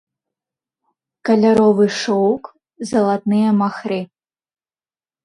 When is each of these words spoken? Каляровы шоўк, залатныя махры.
Каляровы 1.27 1.85
шоўк, 2.01 2.43
залатныя 2.93 3.49
махры. 3.61 3.99